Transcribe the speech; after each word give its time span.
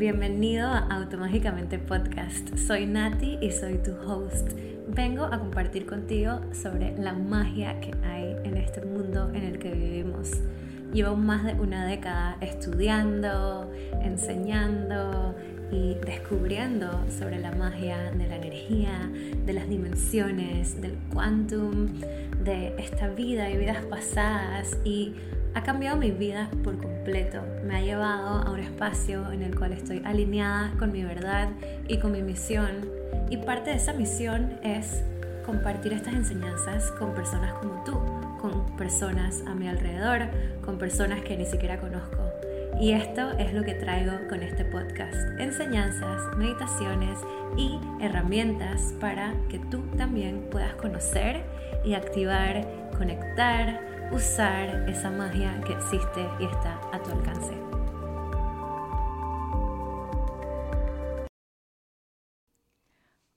Bienvenido 0.00 0.66
a 0.66 0.78
Automágicamente 0.78 1.78
Podcast. 1.78 2.56
Soy 2.56 2.86
Nati 2.86 3.36
y 3.42 3.52
soy 3.52 3.76
tu 3.82 3.92
host. 4.10 4.52
Vengo 4.88 5.24
a 5.24 5.38
compartir 5.38 5.84
contigo 5.84 6.40
sobre 6.54 6.96
la 6.96 7.12
magia 7.12 7.78
que 7.80 7.92
hay 8.02 8.34
en 8.44 8.56
este 8.56 8.80
mundo 8.80 9.28
en 9.34 9.44
el 9.44 9.58
que 9.58 9.72
vivimos. 9.72 10.30
Llevo 10.94 11.16
más 11.16 11.44
de 11.44 11.52
una 11.52 11.84
década 11.84 12.38
estudiando, 12.40 13.70
enseñando 14.00 15.34
y 15.70 15.96
descubriendo 16.06 17.04
sobre 17.10 17.38
la 17.38 17.52
magia 17.52 18.10
de 18.10 18.26
la 18.26 18.36
energía, 18.36 19.10
de 19.44 19.52
las 19.52 19.68
dimensiones, 19.68 20.80
del 20.80 20.96
quantum, 21.12 21.88
de 22.42 22.74
esta 22.78 23.08
vida 23.08 23.50
y 23.50 23.58
vidas 23.58 23.84
pasadas 23.84 24.78
y 24.82 25.12
ha 25.54 25.62
cambiado 25.62 25.96
mi 25.96 26.10
vida 26.10 26.50
por 26.62 26.78
completo. 26.78 27.40
Me 27.64 27.76
ha 27.76 27.80
llevado 27.80 28.42
a 28.42 28.50
un 28.50 28.60
espacio 28.60 29.30
en 29.32 29.42
el 29.42 29.56
cual 29.56 29.72
estoy 29.72 30.02
alineada 30.04 30.72
con 30.78 30.92
mi 30.92 31.02
verdad 31.02 31.48
y 31.88 31.98
con 31.98 32.12
mi 32.12 32.22
misión. 32.22 32.88
Y 33.30 33.38
parte 33.38 33.70
de 33.70 33.76
esa 33.76 33.92
misión 33.92 34.58
es 34.62 35.02
compartir 35.44 35.92
estas 35.92 36.14
enseñanzas 36.14 36.90
con 36.92 37.14
personas 37.14 37.52
como 37.54 37.82
tú, 37.84 37.92
con 38.40 38.76
personas 38.76 39.42
a 39.46 39.54
mi 39.54 39.68
alrededor, 39.68 40.28
con 40.64 40.78
personas 40.78 41.20
que 41.22 41.36
ni 41.36 41.46
siquiera 41.46 41.78
conozco. 41.78 42.30
Y 42.80 42.92
esto 42.92 43.32
es 43.32 43.52
lo 43.52 43.62
que 43.62 43.74
traigo 43.74 44.12
con 44.28 44.42
este 44.42 44.64
podcast. 44.64 45.14
Enseñanzas, 45.38 46.22
meditaciones 46.36 47.18
y 47.56 47.78
herramientas 48.00 48.94
para 49.00 49.34
que 49.50 49.58
tú 49.58 49.82
también 49.98 50.46
puedas 50.50 50.74
conocer 50.74 51.42
y 51.84 51.94
activar, 51.94 52.66
conectar, 52.96 53.89
usar 54.12 54.88
esa 54.88 55.08
magia 55.10 55.60
que 55.64 55.72
existe 55.72 56.28
y 56.40 56.44
está 56.44 56.80
a 56.92 57.00
tu 57.00 57.10
alcance. 57.12 57.54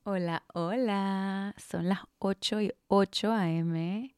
Hola, 0.04 0.44
hola, 0.54 1.54
son 1.58 1.90
las 1.90 2.00
8 2.20 2.62
y 2.62 2.74
8 2.88 3.32
am, 3.32 4.10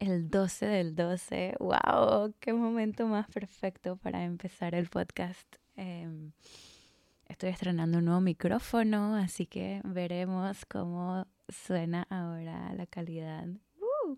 el 0.00 0.30
12 0.30 0.66
del 0.66 0.96
12. 0.96 1.54
¡Wow! 1.60 2.34
¡Qué 2.40 2.52
momento 2.52 3.06
más 3.06 3.28
perfecto 3.28 3.96
para 3.96 4.24
empezar 4.24 4.74
el 4.74 4.88
podcast! 4.88 5.56
Em, 5.76 6.32
estoy 7.28 7.50
estrenando 7.50 7.98
un 7.98 8.06
nuevo 8.06 8.20
micrófono, 8.20 9.16
así 9.16 9.46
que 9.46 9.82
veremos 9.84 10.64
cómo 10.64 11.26
suena 11.48 12.06
ahora 12.10 12.72
la 12.74 12.86
calidad. 12.86 13.46
¡Uh! 13.78 14.16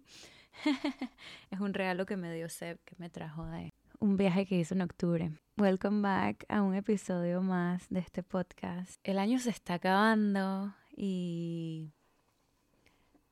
es 1.51 1.61
un 1.61 1.75
regalo 1.75 2.07
que 2.07 2.17
me 2.17 2.33
dio 2.33 2.49
Seb, 2.49 2.79
que 2.85 2.95
me 2.99 3.11
trajo 3.11 3.47
de 3.47 3.73
un 3.99 4.17
viaje 4.17 4.47
que 4.47 4.59
hizo 4.59 4.75
en 4.75 4.83
octubre. 4.83 5.33
Welcome 5.57 6.03
back 6.03 6.45
a 6.49 6.63
un 6.63 6.75
episodio 6.75 7.41
más 7.43 7.89
de 7.89 8.01
este 8.01 8.23
podcast. 8.23 9.01
El 9.05 9.19
año 9.19 9.39
se 9.39 9.51
está 9.51 9.75
acabando 9.75 10.75
y 10.95 11.91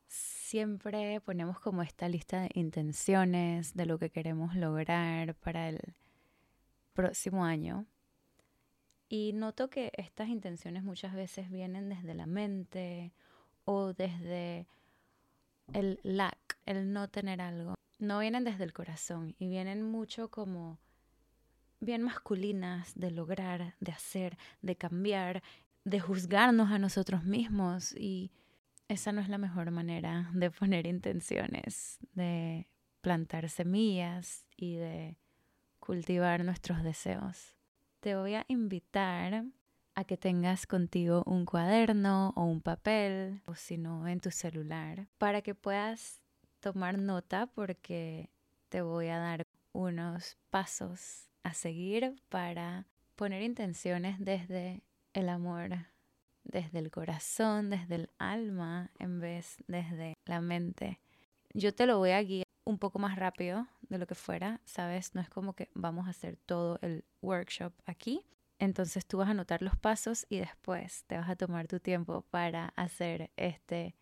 siempre 0.06 1.20
ponemos 1.20 1.58
como 1.61 1.83
esta 1.83 2.08
lista 2.08 2.42
de 2.42 2.50
intenciones 2.55 3.75
de 3.75 3.86
lo 3.86 3.98
que 3.98 4.11
queremos 4.11 4.55
lograr 4.55 5.34
para 5.34 5.69
el 5.69 5.80
próximo 6.92 7.45
año. 7.45 7.86
Y 9.08 9.33
noto 9.34 9.69
que 9.69 9.92
estas 9.97 10.28
intenciones 10.28 10.83
muchas 10.83 11.14
veces 11.14 11.50
vienen 11.50 11.89
desde 11.89 12.14
la 12.14 12.27
mente 12.27 13.12
o 13.64 13.92
desde 13.92 14.67
el 15.72 16.00
lack, 16.02 16.39
el 16.66 16.92
no 16.92 17.08
tener 17.08 17.40
algo, 17.40 17.74
no 17.98 18.18
vienen 18.18 18.44
desde 18.44 18.64
el 18.64 18.72
corazón 18.72 19.34
y 19.38 19.48
vienen 19.48 19.82
mucho 19.82 20.30
como 20.30 20.78
bien 21.80 22.02
masculinas 22.02 22.92
de 22.94 23.10
lograr, 23.10 23.74
de 23.80 23.92
hacer, 23.92 24.38
de 24.62 24.76
cambiar, 24.76 25.42
de 25.84 26.00
juzgarnos 26.00 26.70
a 26.70 26.78
nosotros 26.78 27.24
mismos 27.24 27.94
y 27.94 28.32
esa 28.88 29.12
no 29.12 29.20
es 29.20 29.28
la 29.28 29.39
mejor 29.39 29.70
manera 29.70 30.30
de 30.34 30.50
poner 30.50 30.86
intenciones, 30.86 31.98
de 32.12 32.68
plantar 33.00 33.48
semillas 33.48 34.46
y 34.56 34.77
de 34.77 35.18
cultivar 35.78 36.44
nuestros 36.44 36.83
deseos. 36.83 37.55
Te 38.00 38.16
voy 38.16 38.34
a 38.34 38.44
invitar 38.48 39.44
a 39.94 40.05
que 40.05 40.16
tengas 40.16 40.66
contigo 40.66 41.22
un 41.27 41.44
cuaderno 41.44 42.33
o 42.36 42.44
un 42.44 42.60
papel, 42.60 43.42
o 43.46 43.55
si 43.55 43.78
no, 43.78 44.08
en 44.08 44.20
tu 44.20 44.30
celular, 44.30 45.06
para 45.18 45.42
que 45.42 45.55
puedas 45.55 46.23
tomar 46.64 46.97
nota 46.97 47.47
porque 47.47 48.30
te 48.70 48.80
voy 48.80 49.08
a 49.08 49.19
dar 49.19 49.47
unos 49.75 50.39
pasos 50.48 51.29
a 51.42 51.52
seguir 51.52 52.17
para 52.30 52.86
poner 53.17 53.42
intenciones 53.42 54.17
desde 54.19 54.83
el 55.13 55.29
amor, 55.29 55.77
desde 56.42 56.79
el 56.79 56.91
corazón, 56.91 57.69
desde 57.69 57.97
el 57.97 58.11
alma, 58.19 58.91
en 58.98 59.20
vez 59.20 59.58
desde 59.67 60.14
la 60.25 60.41
mente. 60.41 61.01
Yo 61.52 61.75
te 61.75 61.85
lo 61.85 61.98
voy 61.98 62.13
a 62.13 62.23
guiar 62.23 62.47
un 62.64 62.79
poco 62.79 62.98
más 62.98 63.17
rápido 63.17 63.67
de 63.83 63.98
lo 63.98 64.07
que 64.07 64.14
fuera, 64.14 64.63
¿sabes? 64.64 65.14
No 65.14 65.20
es 65.20 65.29
como 65.29 65.52
que 65.52 65.69
vamos 65.75 66.07
a 66.07 66.11
hacer 66.13 66.39
todo 66.46 66.79
el 66.81 67.05
workshop 67.20 67.75
aquí, 67.85 68.25
entonces 68.58 69.05
tú 69.05 69.19
vas 69.19 69.29
a 69.29 69.33
anotar 69.33 69.61
los 69.61 69.77
pasos 69.77 70.25
y 70.31 70.39
después 70.39 71.05
te 71.08 71.19
vas 71.19 71.29
a 71.29 71.36
tomar 71.36 71.67
tu 71.67 71.79
tiempo 71.79 72.23
para 72.31 72.69
hacer 72.75 73.31
este 73.36 73.95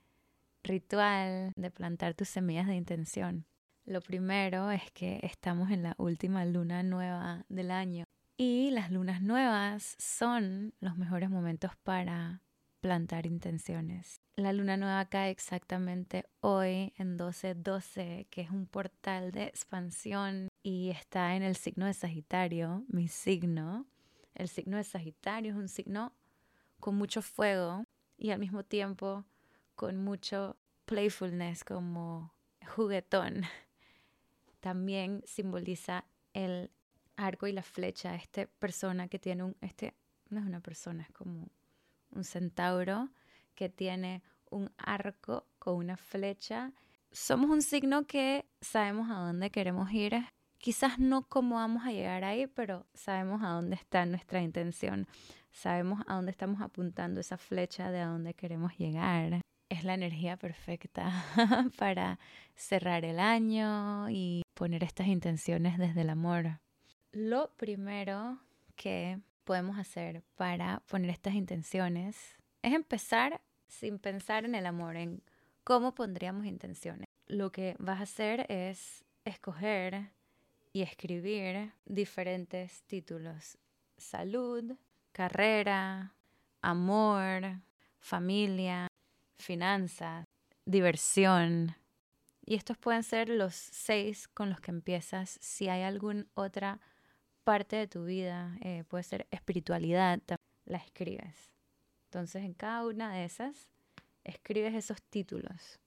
ritual 0.62 1.52
de 1.56 1.70
plantar 1.70 2.14
tus 2.14 2.28
semillas 2.28 2.66
de 2.66 2.76
intención. 2.76 3.46
Lo 3.84 4.00
primero 4.00 4.70
es 4.70 4.90
que 4.92 5.18
estamos 5.22 5.70
en 5.70 5.82
la 5.82 5.94
última 5.98 6.44
luna 6.44 6.82
nueva 6.82 7.44
del 7.48 7.70
año 7.70 8.04
y 8.36 8.70
las 8.70 8.90
lunas 8.90 9.22
nuevas 9.22 9.96
son 9.98 10.74
los 10.80 10.96
mejores 10.96 11.30
momentos 11.30 11.72
para 11.82 12.42
plantar 12.80 13.26
intenciones. 13.26 14.20
La 14.36 14.52
luna 14.52 14.76
nueva 14.76 15.04
cae 15.04 15.30
exactamente 15.30 16.24
hoy 16.40 16.92
en 16.96 17.18
12-12, 17.18 18.26
que 18.30 18.40
es 18.40 18.50
un 18.50 18.66
portal 18.66 19.30
de 19.30 19.44
expansión 19.44 20.48
y 20.62 20.90
está 20.90 21.36
en 21.36 21.42
el 21.42 21.56
signo 21.56 21.86
de 21.86 21.94
Sagitario, 21.94 22.84
mi 22.88 23.08
signo. 23.08 23.86
El 24.34 24.48
signo 24.48 24.76
de 24.76 24.84
Sagitario 24.84 25.52
es 25.52 25.56
un 25.56 25.68
signo 25.68 26.12
con 26.80 26.96
mucho 26.96 27.22
fuego 27.22 27.84
y 28.16 28.30
al 28.30 28.38
mismo 28.38 28.64
tiempo 28.64 29.24
con 29.74 29.96
mucho 29.98 30.56
playfulness, 30.84 31.64
como 31.64 32.32
juguetón. 32.74 33.42
También 34.60 35.22
simboliza 35.26 36.04
el 36.32 36.70
arco 37.16 37.46
y 37.46 37.52
la 37.52 37.62
flecha, 37.62 38.14
esta 38.14 38.46
persona 38.58 39.08
que 39.08 39.18
tiene 39.18 39.44
un, 39.44 39.56
este 39.60 39.94
no 40.30 40.40
es 40.40 40.46
una 40.46 40.60
persona, 40.60 41.02
es 41.02 41.10
como 41.10 41.48
un 42.10 42.24
centauro 42.24 43.10
que 43.54 43.68
tiene 43.68 44.22
un 44.50 44.70
arco 44.78 45.46
con 45.58 45.76
una 45.76 45.96
flecha. 45.96 46.72
Somos 47.10 47.50
un 47.50 47.62
signo 47.62 48.06
que 48.06 48.46
sabemos 48.60 49.10
a 49.10 49.14
dónde 49.14 49.50
queremos 49.50 49.92
ir, 49.92 50.24
Quizás 50.62 51.00
no 51.00 51.22
cómo 51.28 51.56
vamos 51.56 51.84
a 51.84 51.90
llegar 51.90 52.22
ahí, 52.22 52.46
pero 52.46 52.86
sabemos 52.94 53.42
a 53.42 53.48
dónde 53.48 53.74
está 53.74 54.06
nuestra 54.06 54.40
intención. 54.42 55.08
Sabemos 55.50 56.04
a 56.06 56.14
dónde 56.14 56.30
estamos 56.30 56.60
apuntando 56.60 57.20
esa 57.20 57.36
flecha 57.36 57.90
de 57.90 57.98
a 57.98 58.06
dónde 58.06 58.32
queremos 58.34 58.78
llegar. 58.78 59.40
Es 59.82 59.86
la 59.86 59.94
energía 59.94 60.36
perfecta 60.36 61.10
para 61.76 62.20
cerrar 62.54 63.04
el 63.04 63.18
año 63.18 64.08
y 64.10 64.42
poner 64.54 64.84
estas 64.84 65.08
intenciones 65.08 65.76
desde 65.76 66.02
el 66.02 66.10
amor. 66.10 66.60
Lo 67.10 67.50
primero 67.56 68.38
que 68.76 69.18
podemos 69.42 69.76
hacer 69.80 70.22
para 70.36 70.84
poner 70.86 71.10
estas 71.10 71.34
intenciones 71.34 72.36
es 72.62 72.72
empezar 72.74 73.40
sin 73.66 73.98
pensar 73.98 74.44
en 74.44 74.54
el 74.54 74.66
amor, 74.66 74.94
en 74.94 75.20
cómo 75.64 75.96
pondríamos 75.96 76.46
intenciones. 76.46 77.08
Lo 77.26 77.50
que 77.50 77.74
vas 77.80 77.98
a 77.98 78.04
hacer 78.04 78.46
es 78.52 79.04
escoger 79.24 80.12
y 80.72 80.82
escribir 80.82 81.72
diferentes 81.86 82.84
títulos. 82.84 83.58
Salud, 83.96 84.76
carrera, 85.10 86.14
amor, 86.60 87.62
familia, 87.98 88.86
finanzas, 89.42 90.24
diversión. 90.64 91.76
Y 92.44 92.54
estos 92.54 92.76
pueden 92.78 93.02
ser 93.02 93.28
los 93.28 93.54
seis 93.54 94.28
con 94.28 94.50
los 94.50 94.60
que 94.60 94.70
empiezas. 94.70 95.38
Si 95.40 95.68
hay 95.68 95.82
alguna 95.82 96.26
otra 96.34 96.80
parte 97.44 97.76
de 97.76 97.86
tu 97.86 98.04
vida, 98.04 98.56
eh, 98.60 98.84
puede 98.88 99.04
ser 99.04 99.26
espiritualidad, 99.30 100.20
la 100.64 100.78
escribes. 100.78 101.50
Entonces 102.04 102.44
en 102.44 102.54
cada 102.54 102.86
una 102.86 103.12
de 103.14 103.24
esas 103.24 103.68
escribes 104.24 104.74
esos 104.74 105.02
títulos, 105.02 105.80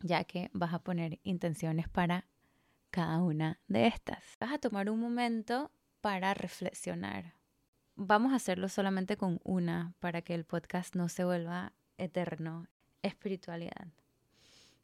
ya 0.00 0.24
que 0.24 0.50
vas 0.52 0.74
a 0.74 0.80
poner 0.80 1.20
intenciones 1.22 1.88
para 1.88 2.26
cada 2.90 3.22
una 3.22 3.60
de 3.68 3.86
estas. 3.86 4.36
Vas 4.40 4.52
a 4.52 4.58
tomar 4.58 4.90
un 4.90 5.00
momento 5.00 5.70
para 6.00 6.34
reflexionar. 6.34 7.34
Vamos 7.96 8.32
a 8.32 8.36
hacerlo 8.36 8.68
solamente 8.68 9.16
con 9.16 9.40
una 9.44 9.94
para 10.00 10.22
que 10.22 10.34
el 10.34 10.44
podcast 10.44 10.94
no 10.94 11.08
se 11.08 11.24
vuelva 11.24 11.72
eterno. 11.98 12.66
Espiritualidad. 13.04 13.86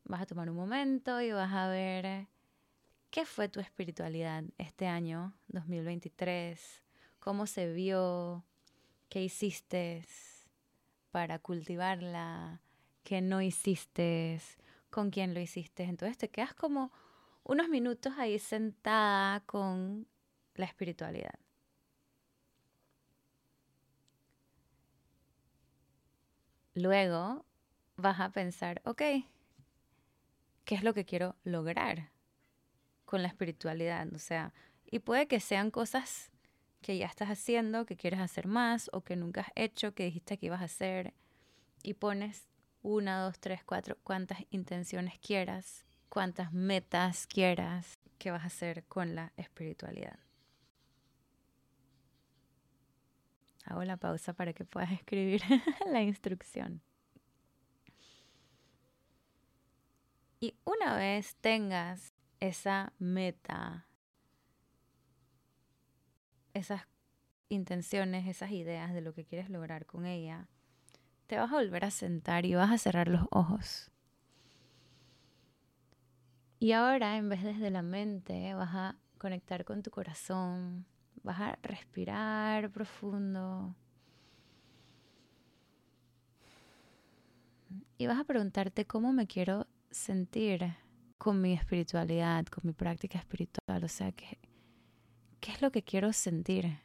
Vas 0.04 0.20
a 0.20 0.26
tomar 0.26 0.50
un 0.50 0.56
momento 0.56 1.22
y 1.22 1.32
vas 1.32 1.50
a 1.54 1.68
ver 1.68 2.28
qué 3.10 3.24
fue 3.24 3.48
tu 3.48 3.60
espiritualidad 3.60 4.44
este 4.58 4.86
año 4.86 5.32
2023, 5.48 6.82
cómo 7.18 7.46
se 7.46 7.72
vio, 7.72 8.44
qué 9.08 9.22
hiciste 9.22 10.04
para 11.10 11.38
cultivarla, 11.38 12.60
qué 13.04 13.22
no 13.22 13.40
hiciste, 13.40 14.38
con 14.90 15.10
quién 15.10 15.32
lo 15.32 15.40
hiciste. 15.40 15.84
Entonces 15.84 16.18
te 16.18 16.28
quedas 16.28 16.52
como 16.52 16.92
unos 17.42 17.70
minutos 17.70 18.12
ahí 18.18 18.38
sentada 18.38 19.40
con 19.46 20.06
la 20.56 20.66
espiritualidad. 20.66 21.38
Luego 26.74 27.46
vas 28.00 28.20
a 28.20 28.30
pensar, 28.30 28.80
ok, 28.84 29.02
¿qué 30.64 30.74
es 30.74 30.82
lo 30.82 30.94
que 30.94 31.04
quiero 31.04 31.36
lograr 31.44 32.10
con 33.04 33.22
la 33.22 33.28
espiritualidad? 33.28 34.12
O 34.14 34.18
sea, 34.18 34.52
y 34.90 35.00
puede 35.00 35.26
que 35.26 35.40
sean 35.40 35.70
cosas 35.70 36.30
que 36.80 36.98
ya 36.98 37.06
estás 37.06 37.28
haciendo, 37.28 37.86
que 37.86 37.96
quieres 37.96 38.20
hacer 38.20 38.46
más 38.46 38.90
o 38.92 39.02
que 39.02 39.16
nunca 39.16 39.42
has 39.42 39.52
hecho, 39.54 39.94
que 39.94 40.04
dijiste 40.04 40.38
que 40.38 40.46
ibas 40.46 40.62
a 40.62 40.64
hacer 40.64 41.14
y 41.82 41.94
pones 41.94 42.48
una, 42.82 43.20
dos, 43.20 43.38
tres, 43.38 43.62
cuatro, 43.64 43.98
cuantas 44.02 44.38
intenciones 44.50 45.18
quieras, 45.18 45.84
cuantas 46.08 46.52
metas 46.52 47.26
quieras 47.26 47.98
que 48.18 48.30
vas 48.30 48.42
a 48.42 48.46
hacer 48.46 48.84
con 48.84 49.14
la 49.14 49.32
espiritualidad. 49.36 50.18
Hago 53.64 53.84
la 53.84 53.96
pausa 53.96 54.32
para 54.32 54.52
que 54.52 54.64
puedas 54.64 54.90
escribir 54.90 55.42
la 55.86 56.02
instrucción. 56.02 56.82
Y 60.40 60.54
una 60.64 60.96
vez 60.96 61.36
tengas 61.36 62.14
esa 62.40 62.94
meta, 62.98 63.86
esas 66.54 66.88
intenciones, 67.50 68.26
esas 68.26 68.50
ideas 68.50 68.94
de 68.94 69.02
lo 69.02 69.12
que 69.12 69.26
quieres 69.26 69.50
lograr 69.50 69.84
con 69.84 70.06
ella, 70.06 70.48
te 71.26 71.36
vas 71.36 71.52
a 71.52 71.56
volver 71.56 71.84
a 71.84 71.90
sentar 71.90 72.46
y 72.46 72.54
vas 72.54 72.70
a 72.70 72.78
cerrar 72.78 73.08
los 73.08 73.26
ojos. 73.30 73.90
Y 76.58 76.72
ahora, 76.72 77.18
en 77.18 77.28
vez 77.28 77.42
desde 77.42 77.70
la 77.70 77.82
mente, 77.82 78.54
vas 78.54 78.74
a 78.74 78.96
conectar 79.18 79.66
con 79.66 79.82
tu 79.82 79.90
corazón, 79.90 80.86
vas 81.22 81.38
a 81.38 81.58
respirar 81.62 82.70
profundo. 82.70 83.74
Y 87.98 88.06
vas 88.06 88.18
a 88.18 88.24
preguntarte 88.24 88.86
cómo 88.86 89.12
me 89.12 89.26
quiero 89.26 89.66
sentir 89.90 90.74
con 91.18 91.40
mi 91.40 91.52
espiritualidad, 91.52 92.46
con 92.46 92.62
mi 92.64 92.72
práctica 92.72 93.18
espiritual. 93.18 93.84
O 93.84 93.88
sea, 93.88 94.12
¿qué, 94.12 94.38
qué 95.40 95.52
es 95.52 95.62
lo 95.62 95.70
que 95.70 95.82
quiero 95.82 96.12
sentir? 96.12 96.78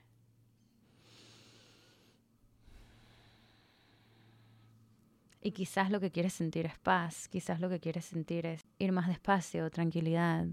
Y 5.42 5.52
quizás 5.52 5.92
lo 5.92 6.00
que 6.00 6.12
quieres 6.12 6.34
sentir 6.34 6.66
es 6.66 6.78
paz, 6.80 7.28
quizás 7.28 7.60
lo 7.60 7.69
que 7.69 7.80
quieres 7.80 8.06
sentir 8.06 8.48
es 8.48 8.62
ir 8.80 8.92
más 8.92 9.07
despacio, 9.07 9.69
tranquilidad. 9.69 10.48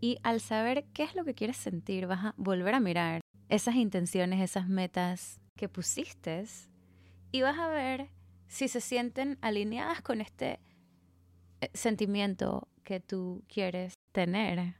Y 0.00 0.18
al 0.22 0.40
saber 0.40 0.84
qué 0.92 1.02
es 1.02 1.16
lo 1.16 1.24
que 1.24 1.34
quieres 1.34 1.56
sentir, 1.56 2.06
vas 2.06 2.26
a 2.26 2.34
volver 2.36 2.74
a 2.74 2.80
mirar 2.80 3.20
esas 3.48 3.74
intenciones, 3.74 4.40
esas 4.40 4.68
metas 4.68 5.40
que 5.56 5.68
pusiste 5.68 6.44
y 7.32 7.42
vas 7.42 7.58
a 7.58 7.68
ver 7.68 8.10
si 8.46 8.68
se 8.68 8.80
sienten 8.80 9.38
alineadas 9.40 10.02
con 10.02 10.20
este 10.20 10.60
sentimiento 11.74 12.68
que 12.82 13.00
tú 13.00 13.42
quieres 13.48 13.98
tener. 14.12 14.74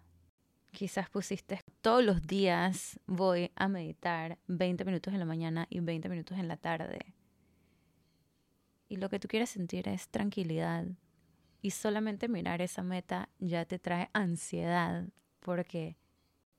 Quizás 0.70 1.10
pusiste 1.10 1.60
todos 1.80 2.02
los 2.02 2.22
días 2.22 2.98
voy 3.06 3.50
a 3.56 3.68
meditar 3.68 4.38
20 4.46 4.84
minutos 4.84 5.12
en 5.12 5.20
la 5.20 5.26
mañana 5.26 5.66
y 5.68 5.80
20 5.80 6.08
minutos 6.08 6.38
en 6.38 6.48
la 6.48 6.56
tarde. 6.56 7.14
Y 8.88 8.96
lo 8.96 9.08
que 9.08 9.18
tú 9.18 9.28
quieres 9.28 9.50
sentir 9.50 9.88
es 9.88 10.08
tranquilidad. 10.08 10.86
Y 11.60 11.70
solamente 11.70 12.28
mirar 12.28 12.60
esa 12.60 12.82
meta 12.82 13.28
ya 13.38 13.64
te 13.64 13.78
trae 13.78 14.10
ansiedad 14.12 15.06
porque 15.40 15.96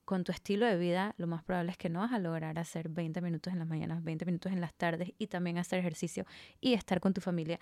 con 0.05 0.23
tu 0.23 0.31
estilo 0.31 0.65
de 0.65 0.77
vida 0.77 1.15
lo 1.17 1.27
más 1.27 1.43
probable 1.43 1.71
es 1.71 1.77
que 1.77 1.89
no 1.89 1.99
vas 1.99 2.11
a 2.11 2.19
lograr 2.19 2.59
hacer 2.59 2.89
20 2.89 3.21
minutos 3.21 3.53
en 3.53 3.59
las 3.59 3.67
mañanas, 3.67 4.03
20 4.03 4.25
minutos 4.25 4.51
en 4.51 4.61
las 4.61 4.73
tardes 4.73 5.13
y 5.17 5.27
también 5.27 5.57
hacer 5.57 5.79
ejercicio 5.79 6.25
y 6.59 6.73
estar 6.73 6.99
con 6.99 7.13
tu 7.13 7.21
familia 7.21 7.59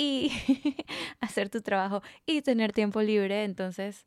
y 0.00 0.32
hacer 1.20 1.50
tu 1.50 1.60
trabajo 1.60 2.02
y 2.24 2.40
tener 2.40 2.72
tiempo 2.72 3.02
libre. 3.02 3.44
Entonces, 3.44 4.06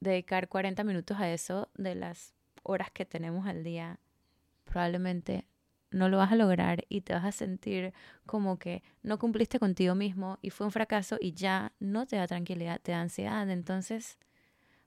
dedicar 0.00 0.48
40 0.48 0.84
minutos 0.84 1.18
a 1.18 1.32
eso 1.32 1.70
de 1.74 1.94
las 1.94 2.34
horas 2.62 2.90
que 2.90 3.06
tenemos 3.06 3.46
al 3.46 3.64
día 3.64 3.98
probablemente 4.64 5.46
no 5.90 6.10
lo 6.10 6.18
vas 6.18 6.32
a 6.32 6.36
lograr 6.36 6.84
y 6.90 7.00
te 7.00 7.14
vas 7.14 7.24
a 7.24 7.32
sentir 7.32 7.94
como 8.26 8.58
que 8.58 8.82
no 9.02 9.18
cumpliste 9.18 9.58
contigo 9.58 9.94
mismo 9.94 10.38
y 10.42 10.50
fue 10.50 10.66
un 10.66 10.72
fracaso 10.72 11.16
y 11.18 11.32
ya 11.32 11.72
no 11.80 12.06
te 12.06 12.16
da 12.16 12.26
tranquilidad, 12.26 12.78
te 12.78 12.92
da 12.92 13.00
ansiedad. 13.00 13.48
Entonces 13.48 14.18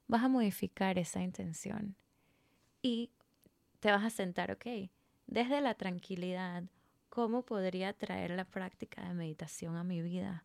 vas 0.08 0.24
a 0.24 0.30
modificar 0.30 1.00
esa 1.00 1.22
intención 1.24 1.96
y 2.84 3.10
te 3.80 3.90
vas 3.90 4.04
a 4.04 4.12
sentar, 4.12 4.52
ok, 4.52 4.66
desde 5.26 5.62
la 5.62 5.74
tranquilidad, 5.74 6.64
¿cómo 7.16 7.44
podría 7.44 7.94
traer 7.94 8.32
la 8.32 8.44
práctica 8.44 9.08
de 9.08 9.14
meditación 9.14 9.78
a 9.78 9.86
mi 9.86 10.02
vida? 10.02 10.44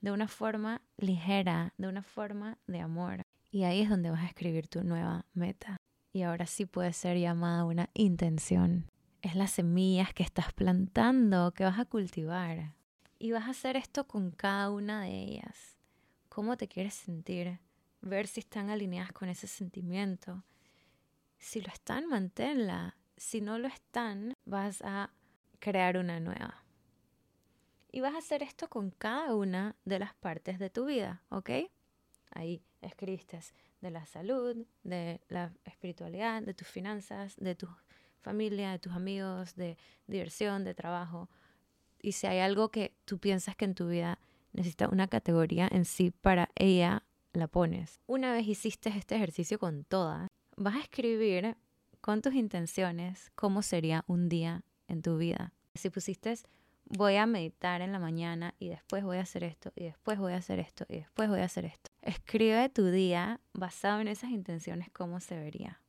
De 0.00 0.12
una 0.12 0.28
forma 0.28 0.80
ligera, 0.96 1.74
de 1.78 1.88
una 1.88 2.04
forma 2.04 2.58
de 2.68 2.78
amor. 2.78 3.22
Y 3.50 3.64
ahí 3.64 3.80
es 3.80 3.90
donde 3.90 4.10
vas 4.12 4.22
a 4.22 4.28
escribir 4.28 4.68
tu 4.68 4.84
nueva 4.84 5.26
meta. 5.34 5.76
Y 6.12 6.22
ahora 6.22 6.46
sí 6.46 6.64
puede 6.64 6.92
ser 6.92 7.18
llamada 7.18 7.64
una 7.64 7.90
intención 7.94 8.86
es 9.20 9.34
las 9.36 9.52
semillas 9.52 10.12
que 10.14 10.22
estás 10.22 10.52
plantando, 10.52 11.52
que 11.52 11.64
vas 11.64 11.78
a 11.78 11.84
cultivar. 11.84 12.74
Y 13.18 13.32
vas 13.32 13.44
a 13.44 13.50
hacer 13.50 13.76
esto 13.76 14.06
con 14.06 14.30
cada 14.32 14.70
una 14.70 15.02
de 15.02 15.10
ellas. 15.10 15.76
¿Cómo 16.28 16.56
te 16.56 16.66
quieres 16.68 16.94
sentir? 16.94 17.60
Ver 18.00 18.26
si 18.26 18.40
están 18.40 18.68
alineadas 18.68 19.12
con 19.12 19.28
ese 19.28 19.46
sentimiento. 19.46 20.44
Si 21.38 21.60
lo 21.60 21.68
están, 21.68 22.08
manténla. 22.08 22.96
Si 23.16 23.40
no 23.40 23.58
lo 23.58 23.68
están, 23.68 24.34
vas 24.44 24.82
a 24.82 25.10
crear 25.62 25.96
una 25.96 26.18
nueva. 26.18 26.64
Y 27.92 28.00
vas 28.00 28.14
a 28.14 28.18
hacer 28.18 28.42
esto 28.42 28.68
con 28.68 28.90
cada 28.90 29.34
una 29.34 29.76
de 29.84 30.00
las 30.00 30.12
partes 30.14 30.58
de 30.58 30.70
tu 30.70 30.86
vida, 30.86 31.22
¿ok? 31.28 31.50
Ahí 32.32 32.64
escribiste 32.80 33.38
de 33.80 33.90
la 33.90 34.04
salud, 34.06 34.66
de 34.82 35.20
la 35.28 35.52
espiritualidad, 35.64 36.42
de 36.42 36.52
tus 36.52 36.66
finanzas, 36.66 37.36
de 37.36 37.54
tus 37.54 37.70
familia, 38.22 38.72
de 38.72 38.78
tus 38.80 38.92
amigos, 38.92 39.54
de 39.54 39.76
diversión, 40.06 40.64
de 40.64 40.74
trabajo. 40.74 41.28
Y 42.00 42.12
si 42.12 42.26
hay 42.26 42.40
algo 42.40 42.70
que 42.70 42.94
tú 43.04 43.18
piensas 43.18 43.54
que 43.54 43.64
en 43.64 43.74
tu 43.74 43.88
vida 43.88 44.18
necesita 44.52 44.88
una 44.88 45.06
categoría 45.06 45.68
en 45.70 45.84
sí 45.84 46.10
para 46.10 46.50
ella, 46.56 47.04
la 47.34 47.46
pones. 47.46 48.00
Una 48.06 48.32
vez 48.32 48.48
hiciste 48.48 48.90
este 48.90 49.14
ejercicio 49.14 49.58
con 49.58 49.84
todas, 49.84 50.28
vas 50.56 50.74
a 50.74 50.80
escribir 50.80 51.56
con 52.00 52.20
tus 52.20 52.34
intenciones 52.34 53.30
cómo 53.36 53.62
sería 53.62 54.04
un 54.08 54.28
día 54.28 54.64
en 54.92 55.02
tu 55.02 55.16
vida. 55.16 55.52
Si 55.74 55.90
pusiste 55.90 56.34
voy 56.84 57.16
a 57.16 57.26
meditar 57.26 57.80
en 57.80 57.92
la 57.92 57.98
mañana 57.98 58.54
y 58.58 58.68
después 58.68 59.02
voy 59.02 59.18
a 59.18 59.22
hacer 59.22 59.44
esto 59.44 59.72
y 59.74 59.84
después 59.84 60.18
voy 60.18 60.32
a 60.34 60.36
hacer 60.36 60.58
esto 60.58 60.84
y 60.88 60.96
después 60.96 61.28
voy 61.28 61.40
a 61.40 61.44
hacer 61.44 61.64
esto. 61.64 61.90
Escribe 62.02 62.68
tu 62.68 62.86
día 62.86 63.40
basado 63.52 64.00
en 64.00 64.08
esas 64.08 64.30
intenciones 64.30 64.90
cómo 64.92 65.20
se 65.20 65.38
vería. 65.38 65.80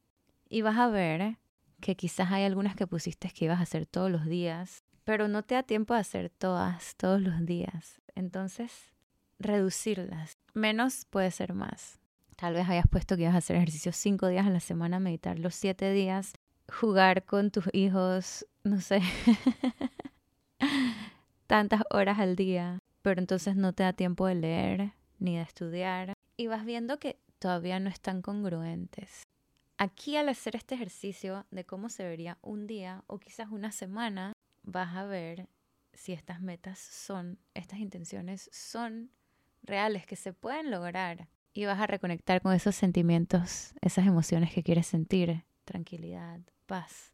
Y 0.49 0.61
vas 0.61 0.77
a 0.77 0.87
ver 0.87 1.37
que 1.81 1.95
quizás 1.95 2.31
hay 2.31 2.43
algunas 2.43 2.75
que 2.75 2.87
pusiste 2.87 3.29
que 3.29 3.45
ibas 3.45 3.59
a 3.59 3.63
hacer 3.63 3.85
todos 3.85 4.09
los 4.09 4.25
días, 4.25 4.83
pero 5.03 5.27
no 5.27 5.43
te 5.43 5.55
da 5.55 5.63
tiempo 5.63 5.93
de 5.93 5.99
hacer 5.99 6.29
todas, 6.29 6.95
todos 6.95 7.21
los 7.21 7.45
días. 7.45 8.01
Entonces, 8.15 8.93
reducirlas. 9.39 10.37
Menos 10.53 11.05
puede 11.09 11.31
ser 11.31 11.53
más. 11.53 11.99
Tal 12.37 12.53
vez 12.53 12.67
hayas 12.69 12.87
puesto 12.87 13.15
que 13.15 13.23
ibas 13.23 13.35
a 13.35 13.39
hacer 13.39 13.57
ejercicio 13.57 13.91
cinco 13.91 14.27
días 14.27 14.45
a 14.45 14.49
la 14.49 14.59
semana, 14.59 14.99
meditar 14.99 15.39
los 15.39 15.55
siete 15.55 15.91
días, 15.91 16.33
jugar 16.71 17.25
con 17.25 17.51
tus 17.51 17.65
hijos, 17.73 18.45
no 18.63 18.81
sé, 18.81 19.01
tantas 21.47 21.81
horas 21.89 22.19
al 22.19 22.35
día, 22.35 22.79
pero 23.01 23.19
entonces 23.19 23.55
no 23.55 23.73
te 23.73 23.83
da 23.83 23.93
tiempo 23.93 24.27
de 24.27 24.35
leer 24.35 24.93
ni 25.19 25.37
de 25.37 25.43
estudiar 25.43 26.13
y 26.37 26.47
vas 26.47 26.65
viendo 26.65 26.99
que 26.99 27.19
todavía 27.39 27.79
no 27.79 27.89
están 27.89 28.21
congruentes. 28.21 29.23
Aquí 29.77 30.15
al 30.15 30.29
hacer 30.29 30.55
este 30.55 30.75
ejercicio 30.75 31.45
de 31.51 31.65
cómo 31.65 31.89
se 31.89 32.03
vería 32.03 32.37
un 32.41 32.67
día 32.67 33.03
o 33.07 33.19
quizás 33.19 33.49
una 33.51 33.71
semana, 33.71 34.33
vas 34.63 34.95
a 34.95 35.05
ver 35.05 35.49
si 35.93 36.13
estas 36.13 36.41
metas 36.41 36.79
son, 36.79 37.39
estas 37.53 37.79
intenciones 37.79 38.49
son 38.51 39.11
reales, 39.61 40.05
que 40.05 40.15
se 40.15 40.33
pueden 40.33 40.71
lograr. 40.71 41.27
Y 41.53 41.65
vas 41.65 41.79
a 41.79 41.87
reconectar 41.87 42.41
con 42.41 42.53
esos 42.53 42.75
sentimientos, 42.75 43.73
esas 43.81 44.07
emociones 44.07 44.51
que 44.53 44.63
quieres 44.63 44.87
sentir, 44.87 45.43
tranquilidad, 45.63 46.39
paz, 46.65 47.13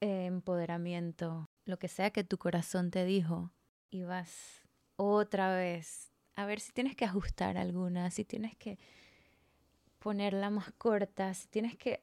empoderamiento, 0.00 1.48
lo 1.64 1.78
que 1.78 1.88
sea 1.88 2.10
que 2.10 2.24
tu 2.24 2.38
corazón 2.38 2.90
te 2.90 3.04
dijo. 3.04 3.50
Y 3.90 4.02
vas 4.02 4.62
otra 4.96 5.54
vez 5.54 6.12
a 6.34 6.46
ver 6.46 6.60
si 6.60 6.72
tienes 6.72 6.94
que 6.94 7.04
ajustar 7.04 7.56
alguna, 7.56 8.10
si 8.10 8.24
tienes 8.24 8.56
que 8.56 8.78
ponerla 9.98 10.50
más 10.50 10.72
corta, 10.78 11.34
si 11.34 11.48
tienes 11.48 11.76
que 11.76 12.00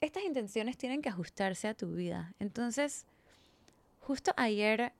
estas 0.00 0.24
intenciones 0.24 0.76
tienen 0.76 1.00
que 1.00 1.08
ajustarse 1.08 1.68
a 1.68 1.74
tu 1.74 1.94
vida. 1.94 2.34
Entonces, 2.38 3.06
justo 4.00 4.32
ayer 4.36 4.92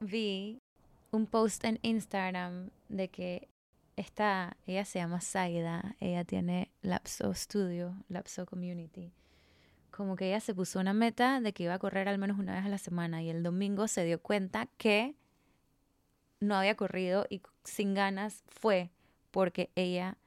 vi 0.00 0.58
un 1.10 1.26
post 1.26 1.64
en 1.64 1.78
Instagram 1.82 2.70
de 2.88 3.08
que 3.08 3.48
esta, 3.96 4.56
ella 4.66 4.84
se 4.84 4.98
llama 4.98 5.20
Saida, 5.20 5.96
ella 6.00 6.24
tiene 6.24 6.70
Lapso 6.82 7.32
Studio, 7.34 7.96
Lapso 8.08 8.46
Community. 8.46 9.12
Como 9.90 10.16
que 10.16 10.28
ella 10.28 10.40
se 10.40 10.54
puso 10.54 10.78
una 10.78 10.92
meta 10.92 11.40
de 11.40 11.52
que 11.52 11.64
iba 11.64 11.74
a 11.74 11.78
correr 11.78 12.08
al 12.08 12.18
menos 12.18 12.38
una 12.38 12.54
vez 12.54 12.66
a 12.66 12.68
la 12.68 12.78
semana 12.78 13.22
y 13.22 13.30
el 13.30 13.42
domingo 13.42 13.88
se 13.88 14.04
dio 14.04 14.20
cuenta 14.20 14.68
que 14.76 15.16
no 16.40 16.54
había 16.54 16.76
corrido 16.76 17.26
y 17.30 17.40
sin 17.64 17.94
ganas 17.94 18.44
fue 18.46 18.90
porque 19.30 19.70
ella 19.74 20.18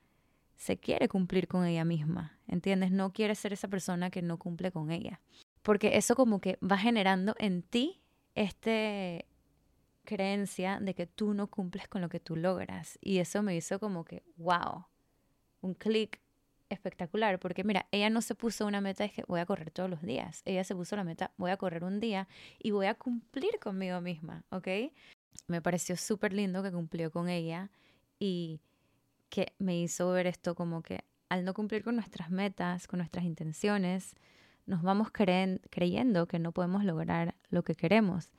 se 0.57 0.77
quiere 0.77 1.07
cumplir 1.07 1.47
con 1.47 1.65
ella 1.65 1.85
misma, 1.85 2.37
¿entiendes? 2.47 2.91
No 2.91 3.13
quiere 3.13 3.35
ser 3.35 3.53
esa 3.53 3.67
persona 3.67 4.09
que 4.09 4.21
no 4.21 4.37
cumple 4.37 4.71
con 4.71 4.91
ella. 4.91 5.21
Porque 5.61 5.97
eso 5.97 6.15
como 6.15 6.41
que 6.41 6.57
va 6.61 6.77
generando 6.77 7.35
en 7.37 7.61
ti 7.61 8.01
este 8.35 9.25
creencia 10.09 10.79
de 10.79 10.95
que 10.95 11.05
tú 11.05 11.35
no 11.35 11.47
cumples 11.47 11.87
con 11.87 12.01
lo 12.01 12.09
que 12.09 12.19
tú 12.19 12.35
logras. 12.35 12.97
Y 12.99 13.19
eso 13.19 13.43
me 13.43 13.55
hizo 13.55 13.79
como 13.79 14.03
que, 14.05 14.23
wow, 14.37 14.85
un 15.61 15.75
clic 15.75 16.19
espectacular. 16.69 17.39
Porque 17.39 17.63
mira, 17.63 17.85
ella 17.91 18.09
no 18.09 18.21
se 18.23 18.33
puso 18.33 18.65
una 18.65 18.81
meta 18.81 19.03
de 19.03 19.11
que 19.11 19.23
voy 19.27 19.39
a 19.39 19.45
correr 19.45 19.69
todos 19.69 19.87
los 19.87 20.01
días. 20.01 20.41
Ella 20.45 20.63
se 20.63 20.75
puso 20.75 20.95
la 20.95 21.03
meta, 21.03 21.31
voy 21.37 21.51
a 21.51 21.57
correr 21.57 21.83
un 21.83 21.99
día 21.99 22.27
y 22.57 22.71
voy 22.71 22.87
a 22.87 22.95
cumplir 22.95 23.59
conmigo 23.61 24.01
misma, 24.01 24.43
¿ok? 24.49 24.67
Me 25.47 25.61
pareció 25.61 25.95
súper 25.95 26.33
lindo 26.33 26.63
que 26.63 26.71
cumplió 26.71 27.11
con 27.11 27.29
ella 27.29 27.69
y 28.17 28.59
que 29.29 29.53
me 29.59 29.79
hizo 29.79 30.09
ver 30.11 30.25
esto 30.25 30.55
como 30.55 30.81
que 30.81 31.03
al 31.29 31.45
no 31.45 31.53
cumplir 31.53 31.83
con 31.83 31.95
nuestras 31.95 32.31
metas, 32.31 32.87
con 32.87 32.97
nuestras 32.97 33.25
intenciones, 33.25 34.15
nos 34.65 34.81
vamos 34.81 35.09
creyendo 35.11 36.27
que 36.27 36.39
no 36.39 36.51
podemos 36.51 36.83
lograr 36.83 37.35
lo 37.51 37.63
que 37.63 37.75
queremos. 37.75 38.31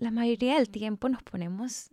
La 0.00 0.10
mayoría 0.10 0.54
del 0.54 0.70
tiempo 0.70 1.10
nos 1.10 1.22
ponemos 1.22 1.90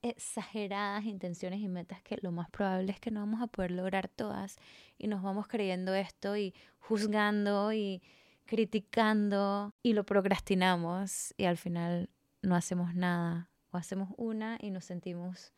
exageradas 0.00 1.04
intenciones 1.06 1.58
y 1.58 1.66
metas 1.66 2.00
que 2.00 2.16
lo 2.22 2.30
más 2.30 2.48
probable 2.48 2.92
es 2.92 3.00
que 3.00 3.10
no 3.10 3.18
vamos 3.18 3.42
a 3.42 3.48
poder 3.48 3.72
lograr 3.72 4.06
todas 4.06 4.58
y 4.96 5.08
nos 5.08 5.24
vamos 5.24 5.48
creyendo 5.48 5.92
esto 5.92 6.36
y 6.36 6.54
juzgando 6.78 7.72
y 7.72 8.00
criticando 8.44 9.74
y 9.82 9.94
lo 9.94 10.04
procrastinamos 10.04 11.34
y 11.36 11.46
al 11.46 11.56
final 11.56 12.10
no 12.42 12.54
hacemos 12.54 12.94
nada 12.94 13.50
o 13.72 13.76
hacemos 13.76 14.10
una 14.16 14.56
y 14.60 14.70
nos 14.70 14.84
sentimos 14.84 15.52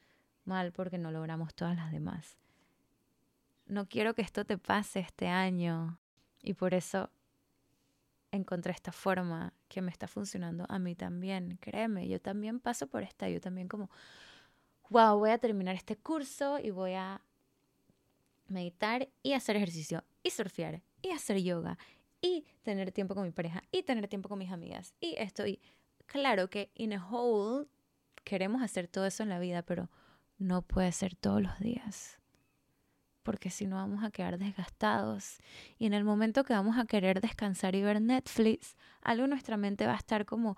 mal 0.47 0.73
porque 0.73 0.97
no 0.97 1.11
logramos 1.11 1.55
todas 1.55 1.77
las 1.77 1.93
demás. 1.93 2.39
No 3.67 3.87
quiero 3.91 4.15
que 4.15 4.23
esto 4.23 4.47
te 4.47 4.57
pase 4.57 5.01
este 5.01 5.29
año 5.29 5.99
y 6.43 6.55
por 6.55 6.73
eso 6.73 7.11
encontré 8.35 8.73
esta 8.73 8.93
forma 8.93 9.53
que 9.69 9.83
me 9.83 9.91
está 9.91 10.07
funcionando 10.07 10.67
a 10.69 10.79
mí 10.79 10.95
también. 10.95 11.59
Créeme, 11.61 12.09
yo 12.09 12.21
también 12.21 12.61
paso 12.61 12.87
por 12.87 13.03
esta, 13.03 13.29
yo 13.29 13.41
también 13.41 13.69
como, 13.69 13.91
wow, 14.91 15.19
voy 15.19 15.31
a 15.31 15.39
terminar 15.39 15.75
este 15.75 15.97
curso 15.97 16.59
y 16.59 16.71
voy 16.71 16.95
a 16.95 17.21
meditar 18.49 19.09
y 19.23 19.33
hacer 19.33 19.57
ejercicio 19.57 20.05
y 20.23 20.31
surfear 20.31 20.83
y 21.03 21.11
hacer 21.11 21.43
yoga 21.43 21.79
y 22.21 22.45
tener 22.63 22.93
tiempo 22.93 23.15
con 23.15 23.25
mi 23.25 23.31
pareja 23.31 23.63
y 23.71 23.83
tener 23.83 24.09
tiempo 24.09 24.29
con 24.29 24.39
mis 24.39 24.51
amigas 24.51 24.95
y 25.01 25.15
esto 25.19 25.47
y 25.47 25.61
claro 26.07 26.49
que 26.49 26.71
in 26.75 26.93
a 26.93 27.07
whole 27.07 27.67
queremos 28.25 28.63
hacer 28.63 28.89
todo 28.89 29.07
eso 29.07 29.23
en 29.23 29.29
la 29.29 29.39
vida, 29.39 29.63
pero 29.63 29.91
no 30.39 30.63
puede 30.63 30.91
ser 30.93 31.15
todos 31.15 31.43
los 31.43 31.59
días. 31.61 32.19
Porque 33.25 33.51
si 33.51 33.67
no 33.67 33.77
vamos 33.77 34.05
a 34.05 34.13
quedar 34.13 34.39
desgastados. 34.39 35.39
Y 35.77 35.87
en 35.87 35.95
el 35.95 36.05
momento 36.05 36.45
que 36.45 36.53
vamos 36.53 36.79
a 36.79 36.85
querer 36.85 37.21
descansar 37.21 37.75
y 37.75 37.83
ver 37.83 38.01
Netflix, 38.01 38.77
algo 39.03 39.25
en 39.25 39.31
nuestra 39.31 39.57
mente 39.57 39.87
va 39.87 39.95
a 39.95 39.97
estar 39.97 40.25
como, 40.25 40.57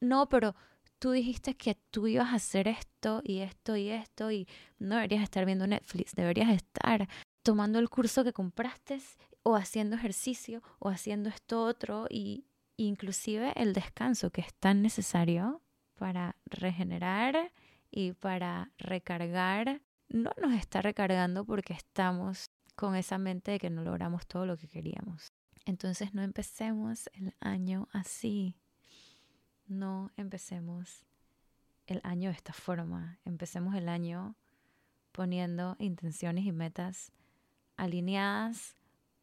no, 0.00 0.30
pero 0.30 0.54
tú 0.98 1.10
dijiste 1.10 1.54
que 1.56 1.74
tú 1.90 2.06
ibas 2.06 2.32
a 2.32 2.36
hacer 2.36 2.68
esto 2.68 3.20
y 3.24 3.40
esto 3.40 3.76
y 3.76 3.90
esto 3.90 4.30
y 4.30 4.48
no 4.78 4.94
deberías 4.94 5.24
estar 5.24 5.44
viendo 5.44 5.66
Netflix, 5.66 6.14
deberías 6.14 6.48
estar 6.50 7.08
tomando 7.42 7.78
el 7.78 7.90
curso 7.90 8.24
que 8.24 8.32
compraste 8.32 9.00
o 9.42 9.56
haciendo 9.56 9.96
ejercicio 9.96 10.62
o 10.78 10.88
haciendo 10.88 11.28
esto 11.28 11.64
otro 11.64 12.06
y 12.08 12.46
inclusive 12.76 13.52
el 13.56 13.72
descanso 13.72 14.30
que 14.30 14.42
es 14.42 14.54
tan 14.54 14.80
necesario 14.80 15.60
para 15.96 16.36
regenerar 16.46 17.52
y 17.90 18.12
para 18.12 18.70
recargar, 18.78 19.80
no 20.12 20.30
nos 20.40 20.52
está 20.54 20.82
recargando 20.82 21.44
porque 21.44 21.72
estamos 21.72 22.50
con 22.74 22.94
esa 22.94 23.18
mente 23.18 23.52
de 23.52 23.58
que 23.58 23.70
no 23.70 23.82
logramos 23.82 24.26
todo 24.26 24.46
lo 24.46 24.56
que 24.56 24.68
queríamos. 24.68 25.32
Entonces 25.64 26.14
no 26.14 26.22
empecemos 26.22 27.08
el 27.14 27.34
año 27.40 27.88
así. 27.92 28.56
No 29.66 30.10
empecemos 30.16 31.04
el 31.86 32.00
año 32.04 32.30
de 32.30 32.36
esta 32.36 32.52
forma. 32.52 33.18
Empecemos 33.24 33.74
el 33.74 33.88
año 33.88 34.36
poniendo 35.12 35.76
intenciones 35.78 36.44
y 36.44 36.52
metas 36.52 37.12
alineadas 37.76 38.76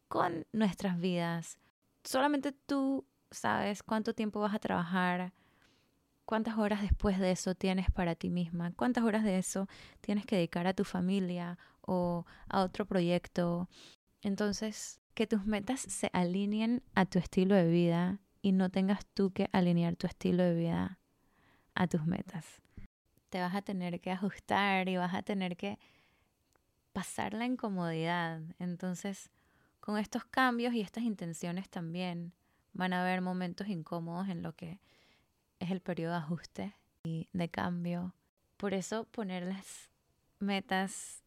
con 0.08 0.46
nuestras 0.52 0.98
vidas. 0.98 1.58
Solamente 2.02 2.52
tú 2.52 3.04
sabes 3.30 3.82
cuánto 3.82 4.14
tiempo 4.14 4.40
vas 4.40 4.54
a 4.54 4.58
trabajar, 4.58 5.32
¿Cuántas 6.30 6.58
horas 6.58 6.80
después 6.80 7.18
de 7.18 7.32
eso 7.32 7.56
tienes 7.56 7.90
para 7.90 8.14
ti 8.14 8.30
misma? 8.30 8.72
¿Cuántas 8.76 9.02
horas 9.02 9.24
de 9.24 9.36
eso 9.36 9.66
tienes 10.00 10.24
que 10.26 10.36
dedicar 10.36 10.68
a 10.68 10.74
tu 10.74 10.84
familia 10.84 11.58
o 11.80 12.24
a 12.48 12.62
otro 12.62 12.86
proyecto? 12.86 13.68
Entonces, 14.22 15.00
que 15.14 15.26
tus 15.26 15.44
metas 15.44 15.80
se 15.80 16.08
alineen 16.12 16.84
a 16.94 17.04
tu 17.04 17.18
estilo 17.18 17.56
de 17.56 17.66
vida 17.66 18.20
y 18.42 18.52
no 18.52 18.70
tengas 18.70 19.04
tú 19.06 19.32
que 19.32 19.48
alinear 19.50 19.96
tu 19.96 20.06
estilo 20.06 20.44
de 20.44 20.54
vida 20.54 21.00
a 21.74 21.88
tus 21.88 22.06
metas. 22.06 22.46
Te 23.28 23.40
vas 23.40 23.56
a 23.56 23.62
tener 23.62 24.00
que 24.00 24.12
ajustar 24.12 24.88
y 24.88 24.98
vas 24.98 25.14
a 25.14 25.24
tener 25.24 25.56
que 25.56 25.80
pasar 26.92 27.34
la 27.34 27.44
incomodidad. 27.44 28.40
Entonces, 28.60 29.32
con 29.80 29.98
estos 29.98 30.24
cambios 30.26 30.74
y 30.74 30.80
estas 30.80 31.02
intenciones 31.02 31.68
también 31.68 32.34
van 32.72 32.92
a 32.92 33.02
haber 33.02 33.20
momentos 33.20 33.66
incómodos 33.66 34.28
en 34.28 34.44
lo 34.44 34.54
que 34.54 34.78
es 35.60 35.70
el 35.70 35.80
periodo 35.80 36.12
de 36.12 36.18
ajuste 36.18 36.76
y 37.04 37.28
de 37.32 37.48
cambio. 37.48 38.14
Por 38.56 38.74
eso 38.74 39.04
ponerles 39.04 39.90
metas 40.40 41.22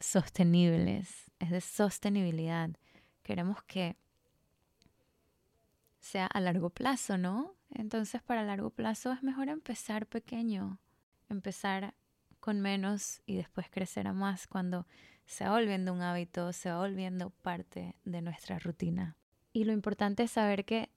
sostenibles, 0.00 1.30
es 1.38 1.50
de 1.50 1.60
sostenibilidad. 1.60 2.70
Queremos 3.22 3.62
que 3.64 3.96
sea 6.00 6.26
a 6.26 6.40
largo 6.40 6.70
plazo, 6.70 7.18
¿no? 7.18 7.54
Entonces 7.70 8.22
para 8.22 8.44
largo 8.44 8.70
plazo 8.70 9.12
es 9.12 9.22
mejor 9.22 9.48
empezar 9.48 10.06
pequeño, 10.06 10.78
empezar 11.28 11.94
con 12.40 12.60
menos 12.60 13.20
y 13.26 13.36
después 13.36 13.68
crecer 13.70 14.06
a 14.06 14.12
más 14.12 14.46
cuando 14.46 14.86
se 15.26 15.44
va 15.44 15.50
volviendo 15.50 15.92
un 15.92 16.00
hábito, 16.00 16.52
se 16.52 16.70
va 16.70 16.78
volviendo 16.78 17.30
parte 17.30 17.94
de 18.04 18.22
nuestra 18.22 18.58
rutina. 18.58 19.16
Y 19.52 19.64
lo 19.64 19.72
importante 19.72 20.22
es 20.22 20.30
saber 20.30 20.64
que 20.64 20.88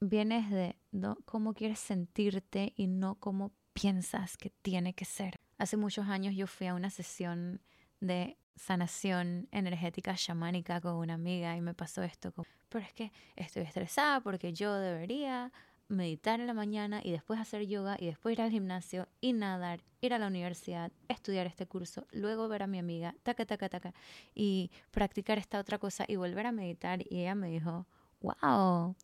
vienes 0.00 0.50
de 0.50 0.76
cómo 1.24 1.54
quieres 1.54 1.78
sentirte 1.78 2.72
y 2.76 2.86
no 2.86 3.16
cómo 3.16 3.52
piensas 3.72 4.36
que 4.36 4.50
tiene 4.50 4.94
que 4.94 5.04
ser. 5.04 5.40
Hace 5.58 5.76
muchos 5.76 6.06
años 6.08 6.34
yo 6.34 6.46
fui 6.46 6.66
a 6.66 6.74
una 6.74 6.90
sesión 6.90 7.60
de 8.00 8.36
sanación 8.56 9.48
energética 9.50 10.14
chamánica 10.14 10.80
con 10.80 10.96
una 10.96 11.14
amiga 11.14 11.56
y 11.56 11.60
me 11.60 11.74
pasó 11.74 12.02
esto, 12.02 12.32
pero 12.68 12.84
es 12.84 12.92
que 12.92 13.12
estoy 13.36 13.62
estresada 13.62 14.20
porque 14.20 14.52
yo 14.52 14.74
debería 14.74 15.52
meditar 15.88 16.40
en 16.40 16.46
la 16.46 16.54
mañana 16.54 17.00
y 17.02 17.12
después 17.12 17.38
hacer 17.38 17.66
yoga 17.66 17.96
y 17.98 18.06
después 18.06 18.34
ir 18.34 18.42
al 18.42 18.50
gimnasio 18.50 19.08
y 19.20 19.32
nadar, 19.32 19.80
ir 20.00 20.14
a 20.14 20.18
la 20.18 20.26
universidad, 20.26 20.90
estudiar 21.08 21.46
este 21.46 21.66
curso, 21.66 22.06
luego 22.12 22.48
ver 22.48 22.62
a 22.62 22.66
mi 22.66 22.78
amiga, 22.78 23.14
taca, 23.22 23.44
taca, 23.44 23.68
taca, 23.68 23.94
y 24.34 24.70
practicar 24.90 25.38
esta 25.38 25.58
otra 25.58 25.78
cosa 25.78 26.04
y 26.08 26.16
volver 26.16 26.46
a 26.46 26.52
meditar. 26.52 27.02
Y 27.08 27.20
ella 27.20 27.34
me 27.34 27.48
dijo, 27.48 27.86
wow, 28.20 28.96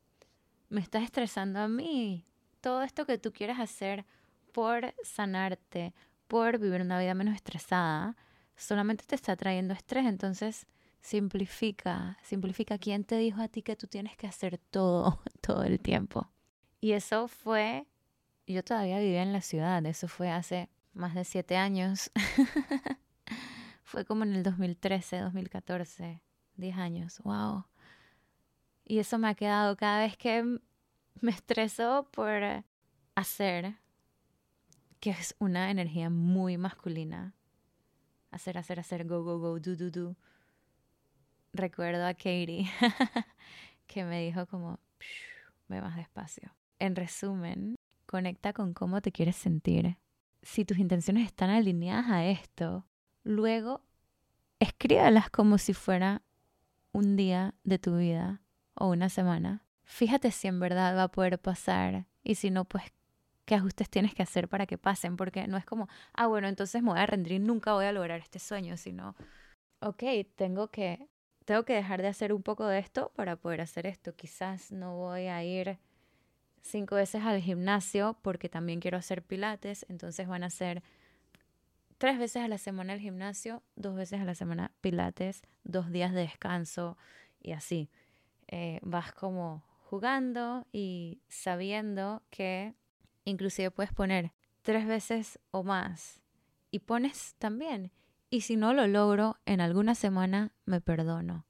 me 0.69 0.81
estás 0.81 1.03
estresando 1.03 1.61
a 1.61 1.69
mí. 1.69 2.25
Todo 2.61 2.83
esto 2.83 3.07
que 3.07 3.19
tú 3.19 3.33
quieres 3.33 3.59
hacer 3.59 4.05
por 4.53 4.95
sanarte, 5.03 5.95
por 6.27 6.59
vivir 6.59 6.81
una 6.81 6.99
vida 6.99 7.15
menos 7.15 7.35
estresada, 7.35 8.17
solamente 8.57 9.05
te 9.07 9.15
está 9.15 9.37
trayendo 9.37 9.75
estrés. 9.75 10.07
Entonces, 10.07 10.67
simplifica, 11.01 12.19
simplifica. 12.23 12.79
¿Quién 12.79 13.05
te 13.05 13.17
dijo 13.17 13.41
a 13.41 13.49
ti 13.49 13.63
que 13.63 13.77
tú 13.77 13.87
tienes 13.87 14.17
que 14.17 14.27
hacer 14.27 14.59
todo, 14.71 15.21
todo 15.41 15.63
el 15.63 15.81
tiempo? 15.81 16.31
Y 16.81 16.93
eso 16.93 17.29
fue, 17.29 17.87
yo 18.47 18.63
todavía 18.63 18.99
vivía 18.99 19.23
en 19.23 19.33
la 19.33 19.41
ciudad, 19.41 19.85
eso 19.87 20.09
fue 20.09 20.31
hace 20.31 20.69
más 20.93 21.15
de 21.15 21.25
siete 21.25 21.57
años. 21.57 22.11
fue 23.83 24.05
como 24.05 24.25
en 24.25 24.35
el 24.35 24.43
2013, 24.43 25.19
2014, 25.21 26.21
diez 26.57 26.77
años, 26.77 27.21
wow. 27.25 27.65
Y 28.91 29.01
eso 29.01 29.19
me 29.19 29.29
ha 29.29 29.35
quedado 29.35 29.77
cada 29.77 30.01
vez 30.01 30.17
que 30.17 30.43
me 31.21 31.31
estreso 31.31 32.09
por 32.11 32.65
hacer, 33.15 33.77
que 34.99 35.11
es 35.11 35.37
una 35.39 35.71
energía 35.71 36.09
muy 36.09 36.57
masculina. 36.57 37.35
Hacer, 38.31 38.57
hacer, 38.57 38.81
hacer, 38.81 39.07
go, 39.07 39.23
go, 39.23 39.39
go, 39.39 39.61
do, 39.61 39.77
do, 39.77 39.91
do. 39.91 40.17
recuerdo 41.53 42.07
a 42.07 42.15
Katie 42.15 42.67
que 43.87 44.05
me 44.05 44.23
dijo 44.25 44.47
como, 44.47 44.81
ve 45.69 45.83
más 45.83 45.97
despacio. 45.97 46.55
En 46.79 46.97
resumen, 46.97 47.75
conecta 48.07 48.55
con 48.55 48.73
cómo 48.73 49.03
te 49.03 49.13
quieres 49.13 49.37
sentir. 49.37 49.99
Si 50.41 50.65
tus 50.65 50.79
intenciones 50.79 51.27
están 51.27 51.51
alineadas 51.51 52.07
a 52.09 52.25
esto, 52.25 52.87
luego 53.23 53.83
escríbalas 54.61 55.29
como 55.29 55.59
si 55.59 55.75
fuera 55.75 56.23
un 56.93 57.17
día 57.17 57.55
de 57.65 57.79
tu 57.79 57.99
vida 57.99 58.41
o 58.79 58.89
una 58.89 59.09
semana. 59.09 59.63
Fíjate 59.85 60.31
si 60.31 60.49
en 60.49 60.61
verdad 60.61 60.97
va 60.97 61.05
a 61.05 61.09
poder 61.09 61.39
pasar 61.39 62.07
y 62.23 62.35
si 62.35 62.51
no, 62.51 62.65
pues 62.65 62.85
qué 63.45 63.55
ajustes 63.55 63.89
tienes 63.89 64.15
que 64.15 64.23
hacer 64.23 64.49
para 64.49 64.67
que 64.67 64.77
pasen, 64.77 65.17
porque 65.17 65.47
no 65.47 65.57
es 65.57 65.65
como, 65.65 65.89
ah, 66.13 66.27
bueno, 66.27 66.49
entonces 66.49 66.83
me 66.83 66.91
voy 66.91 67.01
a 67.01 67.07
rendir 67.07 67.33
y 67.33 67.39
nunca 67.39 67.73
voy 67.73 67.87
a 67.87 67.93
lograr 67.93 68.21
este 68.21 68.39
sueño, 68.39 68.77
sino, 68.77 69.17
ok, 69.81 70.03
tengo 70.37 70.69
que, 70.69 71.09
tengo 71.47 71.65
que 71.65 71.73
dejar 71.73 72.03
de 72.03 72.09
hacer 72.09 72.35
un 72.35 72.43
poco 72.43 72.67
de 72.67 72.79
esto 72.79 73.11
para 73.17 73.37
poder 73.37 73.63
hacer 73.63 73.87
esto. 73.87 74.15
Quizás 74.15 74.71
no 74.71 74.97
voy 74.97 75.29
a 75.29 75.43
ir 75.43 75.79
cinco 76.61 76.97
veces 76.97 77.23
al 77.25 77.41
gimnasio 77.41 78.19
porque 78.21 78.51
también 78.51 78.81
quiero 78.81 78.99
hacer 78.99 79.23
pilates, 79.23 79.87
entonces 79.89 80.29
van 80.29 80.45
a 80.45 80.51
ser 80.51 80.83
tres 81.97 82.19
veces 82.19 82.43
a 82.43 82.49
la 82.49 82.59
semana 82.59 82.93
el 82.93 83.01
gimnasio, 83.01 83.63
dos 83.77 83.97
veces 83.97 84.21
a 84.21 84.25
la 84.25 84.35
semana 84.35 84.73
pilates, 84.83 85.43
dos 85.65 85.91
días 85.91 86.13
de 86.13 86.21
descanso 86.21 86.99
y 87.41 87.53
así. 87.53 87.89
Eh, 88.49 88.81
vas 88.83 89.13
como 89.13 89.63
jugando 89.85 90.67
y 90.73 91.23
sabiendo 91.29 92.23
que 92.31 92.75
inclusive 93.25 93.71
puedes 93.71 93.93
poner 93.93 94.33
tres 94.63 94.87
veces 94.87 95.39
o 95.51 95.63
más 95.63 96.23
y 96.71 96.81
pones 96.81 97.35
también. 97.39 97.93
Y 98.31 98.43
si 98.43 98.57
no 98.57 98.75
lo 98.75 98.87
logro 98.87 99.37
en 99.47 99.61
alguna 99.61 99.95
semana, 99.95 100.53
me 100.67 100.81
perdono. 100.81 101.47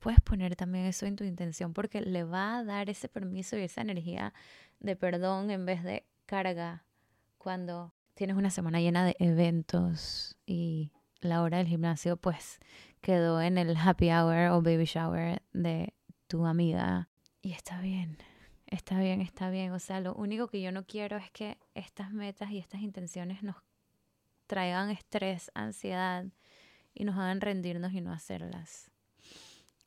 Puedes 0.00 0.20
poner 0.20 0.56
también 0.56 0.86
eso 0.86 1.06
en 1.06 1.16
tu 1.16 1.24
intención 1.24 1.72
porque 1.72 2.00
le 2.00 2.24
va 2.24 2.58
a 2.58 2.64
dar 2.64 2.88
ese 2.90 3.08
permiso 3.08 3.56
y 3.56 3.62
esa 3.62 3.82
energía 3.82 4.32
de 4.80 4.96
perdón 4.96 5.50
en 5.50 5.66
vez 5.66 5.82
de 5.82 6.06
carga 6.26 6.84
cuando 7.36 7.94
tienes 8.14 8.36
una 8.36 8.50
semana 8.50 8.80
llena 8.80 9.04
de 9.04 9.16
eventos 9.18 10.36
y 10.46 10.92
la 11.20 11.42
hora 11.42 11.58
del 11.58 11.66
gimnasio 11.66 12.16
pues 12.16 12.60
quedó 13.00 13.40
en 13.40 13.58
el 13.58 13.76
happy 13.76 14.10
hour 14.10 14.50
o 14.52 14.62
baby 14.62 14.84
shower 14.84 15.42
de 15.52 15.94
tu 16.28 16.46
amiga 16.46 17.08
y 17.42 17.52
está 17.52 17.80
bien, 17.80 18.18
está 18.66 19.00
bien, 19.00 19.20
está 19.20 19.50
bien. 19.50 19.72
O 19.72 19.80
sea, 19.80 20.00
lo 20.00 20.14
único 20.14 20.46
que 20.46 20.62
yo 20.62 20.70
no 20.70 20.86
quiero 20.86 21.16
es 21.16 21.30
que 21.32 21.58
estas 21.74 22.12
metas 22.12 22.50
y 22.50 22.58
estas 22.58 22.80
intenciones 22.80 23.42
nos 23.42 23.56
traigan 24.46 24.90
estrés, 24.90 25.50
ansiedad 25.54 26.26
y 26.94 27.04
nos 27.04 27.16
hagan 27.16 27.40
rendirnos 27.40 27.92
y 27.92 28.00
no 28.00 28.12
hacerlas. 28.12 28.90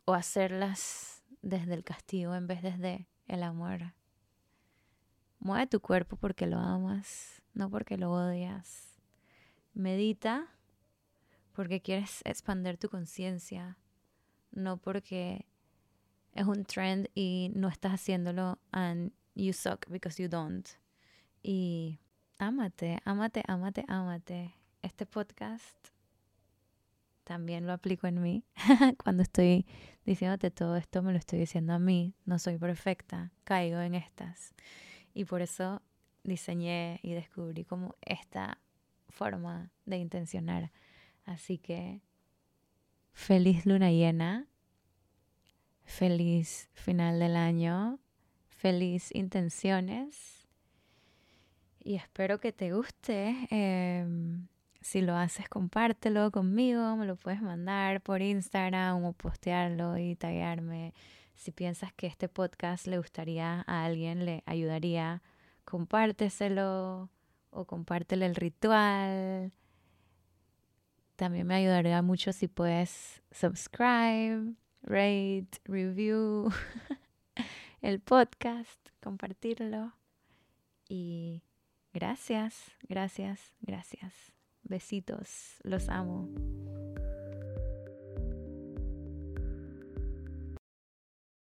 O 0.05 0.13
hacerlas 0.13 1.23
desde 1.41 1.73
el 1.73 1.83
castigo 1.83 2.35
en 2.35 2.47
vez 2.47 2.61
desde 2.61 3.07
el 3.27 3.43
amor. 3.43 3.93
Mueve 5.39 5.67
tu 5.67 5.79
cuerpo 5.79 6.17
porque 6.17 6.45
lo 6.45 6.57
amas 6.57 7.41
no 7.53 7.69
porque 7.69 7.97
lo 7.97 8.11
odias. 8.11 8.99
Medita 9.73 10.47
porque 11.53 11.81
quieres 11.81 12.21
expandir 12.23 12.77
tu 12.77 12.89
conciencia, 12.89 13.77
no 14.51 14.77
porque 14.77 15.45
es 16.33 16.45
un 16.45 16.65
trend 16.65 17.07
y 17.13 17.51
no 17.55 17.67
estás 17.67 17.93
haciéndolo 17.93 18.59
and 18.71 19.11
you 19.35 19.53
suck 19.53 19.87
because 19.89 20.21
you 20.21 20.29
don't. 20.29 20.67
Y 21.43 21.99
ámate, 22.37 22.99
ámate, 23.05 23.43
ámate, 23.47 23.85
ámate. 23.87 24.53
Este 24.81 25.05
podcast 25.05 25.89
también 27.23 27.65
lo 27.65 27.73
aplico 27.73 28.07
en 28.07 28.21
mí. 28.21 28.43
Cuando 29.03 29.23
estoy 29.23 29.65
diciéndote 30.05 30.51
todo 30.51 30.75
esto, 30.75 31.01
me 31.01 31.11
lo 31.11 31.17
estoy 31.17 31.39
diciendo 31.39 31.73
a 31.73 31.79
mí. 31.79 32.15
No 32.25 32.39
soy 32.39 32.57
perfecta, 32.57 33.31
caigo 33.43 33.79
en 33.79 33.95
estas. 33.95 34.53
Y 35.13 35.25
por 35.25 35.41
eso 35.41 35.81
diseñé 36.23 36.99
y 37.03 37.13
descubrí 37.13 37.63
como 37.63 37.95
esta 38.01 38.57
forma 39.09 39.71
de 39.85 39.97
intencionar. 39.97 40.71
Así 41.25 41.57
que 41.57 42.01
feliz 43.13 43.65
luna 43.65 43.91
llena, 43.91 44.47
feliz 45.91 46.69
final 46.73 47.19
del 47.19 47.35
año, 47.35 47.99
feliz 48.47 49.09
intenciones 49.13 50.47
y 51.83 51.95
espero 51.95 52.39
que 52.39 52.51
te 52.53 52.73
guste. 52.73 53.35
Em, 53.49 54.47
si 54.79 55.01
lo 55.01 55.15
haces, 55.15 55.49
compártelo 55.49 56.31
conmigo, 56.31 56.95
me 56.95 57.05
lo 57.05 57.15
puedes 57.15 57.41
mandar 57.41 58.01
por 58.01 58.21
Instagram 58.21 59.03
o 59.03 59.13
postearlo 59.13 59.97
y 59.97 60.15
taguearme. 60.15 60.93
Si 61.35 61.51
piensas 61.51 61.93
que 61.93 62.07
este 62.07 62.29
podcast 62.29 62.87
le 62.87 62.97
gustaría 62.97 63.63
a 63.67 63.85
alguien, 63.85 64.25
le 64.25 64.43
ayudaría 64.45 65.21
compárteselo 65.65 67.09
o 67.51 67.65
compártele 67.65 68.25
el 68.25 68.35
ritual. 68.35 69.51
También 71.15 71.47
me 71.47 71.55
ayudaría 71.55 72.01
mucho 72.01 72.31
si 72.33 72.47
puedes 72.47 73.21
subscribe, 73.31 74.55
rate, 74.83 75.59
review 75.65 76.49
el 77.81 77.99
podcast, 77.99 78.79
compartirlo. 79.01 79.93
Y 80.87 81.43
gracias, 81.93 82.71
gracias, 82.87 83.53
gracias. 83.61 84.13
Besitos, 84.63 85.57
los 85.63 85.89
amo. 85.89 86.29